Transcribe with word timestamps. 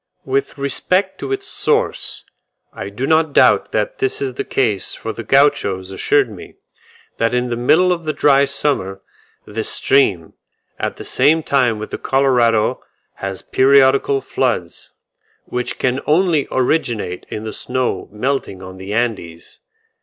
With 0.25 0.57
respect 0.57 1.19
to 1.19 1.31
its 1.31 1.45
source, 1.45 2.23
I 2.73 2.89
do 2.89 3.05
not 3.05 3.33
doubt 3.33 3.71
that 3.71 3.99
this 3.99 4.19
is 4.19 4.33
the 4.33 4.43
case 4.43 4.95
for 4.95 5.13
the 5.13 5.21
Gauchos 5.23 5.91
assured 5.91 6.27
me, 6.27 6.55
that 7.17 7.35
in 7.35 7.49
the 7.49 7.55
middle 7.55 7.91
of 7.93 8.05
the 8.05 8.11
dry 8.11 8.45
summer, 8.45 9.03
this 9.45 9.69
stream, 9.69 10.33
at 10.79 10.95
the 10.95 11.05
same 11.05 11.43
time 11.43 11.77
with 11.77 11.91
the 11.91 11.99
Colorado 11.99 12.81
has 13.17 13.43
periodical 13.43 14.21
floods; 14.21 14.91
which 15.45 15.77
can 15.77 15.99
only 16.07 16.47
originate 16.49 17.27
in 17.29 17.43
the 17.43 17.53
snow 17.53 18.09
melting 18.11 18.63
on 18.63 18.77
the 18.79 18.91
Andes. 18.95 19.59